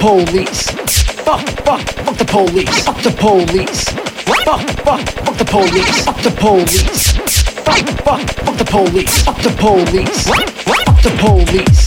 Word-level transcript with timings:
police. 0.00 0.62
Fuck, 1.28 1.46
fuck, 1.60 1.82
fuck 1.82 2.16
the 2.16 2.24
police. 2.24 2.84
Fuck 2.84 3.02
the 3.02 3.10
police. 3.10 3.84
Fuck, 4.48 4.64
fuck, 4.80 5.00
fuck 5.24 5.36
the 5.36 5.44
police. 5.44 6.04
Fuck 6.06 6.22
the 6.22 6.30
police. 6.30 7.12
Fuck, 7.60 7.84
fuck, 8.00 8.20
fuck 8.44 8.56
the 8.56 8.64
police. 8.64 9.22
Fuck 9.22 9.42
the 9.42 9.50
police. 9.60 10.24
Fuck 10.24 11.02
the 11.04 11.12
police. 11.20 11.84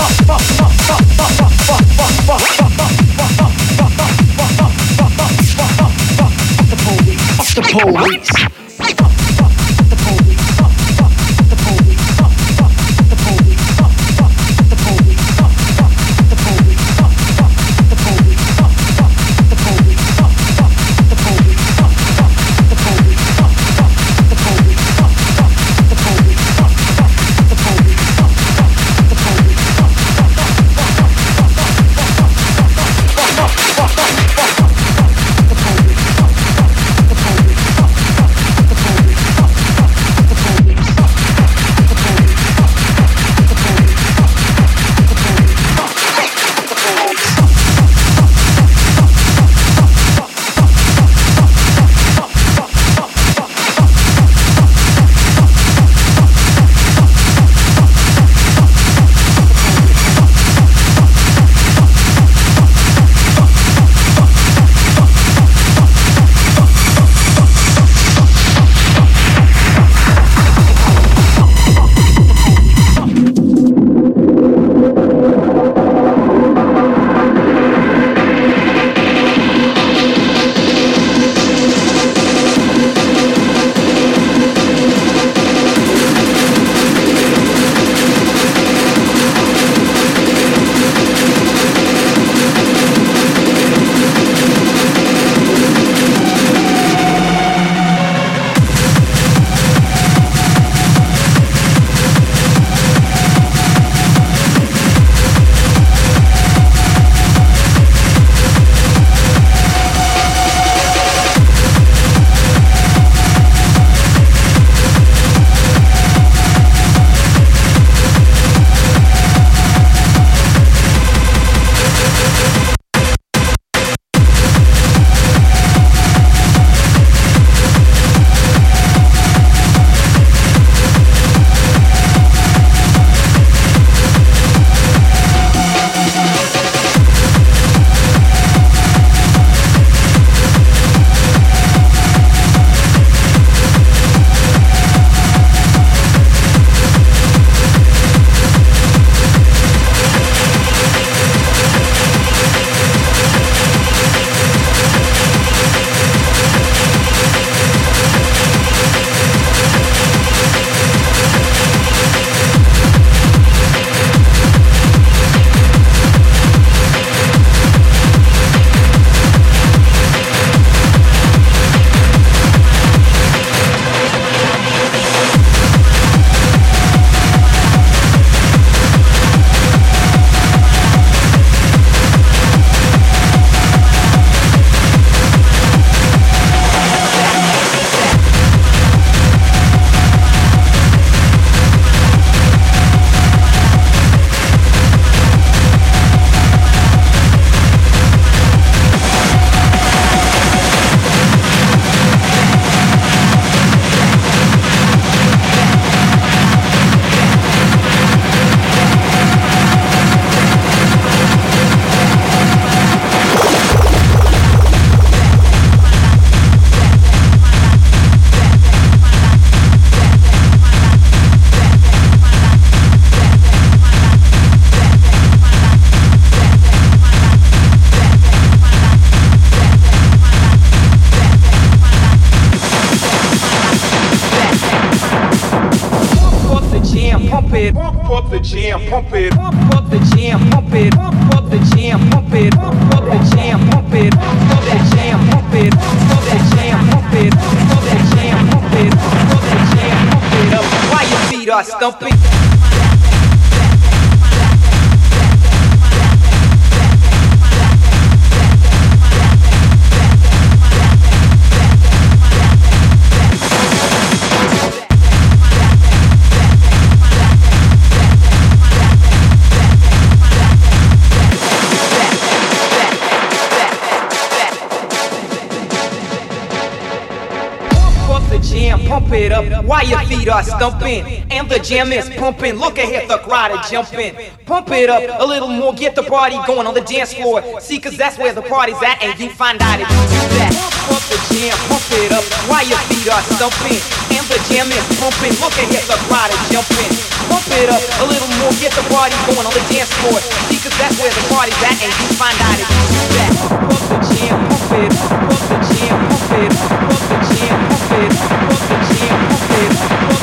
stumping. 280.63 281.03
And 281.27 281.49
the 281.51 281.59
jam 281.59 281.91
is 281.91 282.07
pumping. 282.15 282.55
Look 282.55 282.79
ahead, 282.79 283.11
the 283.11 283.19
crowd 283.19 283.51
are 283.51 283.63
jumping. 283.67 284.15
Pump 284.47 284.71
it 284.71 284.87
up 284.87 285.03
a 285.19 285.25
little 285.27 285.51
more, 285.51 285.75
get 285.75 285.91
the 285.95 286.03
party 286.03 286.39
going 286.47 286.63
on 286.67 286.73
the 286.73 286.85
dance 286.87 287.11
floor. 287.13 287.43
See, 287.59 287.79
cause 287.83 287.97
that's 287.99 288.17
where 288.17 288.31
the 288.31 288.43
party's 288.47 288.79
at, 288.79 289.03
and 289.03 289.11
you 289.19 289.27
find 289.27 289.59
out 289.59 289.83
if 289.83 289.87
you 289.91 290.03
do 290.07 290.23
that. 290.39 290.55
Pump 290.87 291.03
the 291.11 291.19
jam, 291.35 291.51
pump 291.67 291.83
it 291.99 292.15
up 292.15 292.23
while 292.47 292.63
your 292.63 292.79
feet 292.87 293.11
are 293.11 293.23
stumping. 293.35 293.83
And 294.15 294.23
the 294.31 294.39
jam 294.47 294.71
is 294.71 294.87
pumping. 295.03 295.35
Look 295.43 295.51
ahead, 295.59 295.83
the 295.83 295.99
crowd 296.07 296.31
are 296.31 296.43
jumping. 296.47 296.91
Pump 297.27 297.43
it 297.59 297.67
up 297.67 297.83
a 297.99 298.05
little 298.07 298.31
more, 298.39 298.55
get 298.63 298.71
the 298.71 298.87
party 298.87 299.19
going 299.27 299.43
on 299.43 299.51
the 299.51 299.63
dance 299.67 299.91
floor. 299.99 300.23
See, 300.47 300.63
cause 300.63 300.75
that's 300.79 300.95
where 300.95 301.11
the 301.11 301.23
party's 301.27 301.59
at, 301.59 301.75
and 301.75 301.91
you 301.91 302.07
find 302.15 302.39
out 302.39 302.55
if 302.55 302.67
you 302.71 302.83
do 302.87 303.03
that. 303.19 303.31
Pump 303.67 303.83
the 303.91 303.99
jam, 304.15 304.39
pump 304.47 304.71
it 304.79 304.91
pump 304.95 305.43
the 305.43 305.57
jam, 305.75 305.95
pump 306.07 306.31
it 306.39 306.51
pump 306.55 307.03
the 307.11 307.17
jam, 307.35 307.57
pump 307.67 307.91
it 307.99 308.11
pump 308.15 308.63
the 308.71 308.77
jam. 308.95 309.32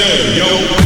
yo. 0.00 0.79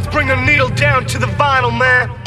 Hats, 0.00 0.14
bring 0.14 0.28
the 0.28 0.44
needle 0.44 0.68
down 0.70 1.06
to 1.06 1.18
the 1.18 1.26
vinyl, 1.26 1.76
man. 1.76 2.19